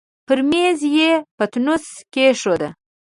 [0.27, 2.61] پر مېز يې پتنوس کېښود.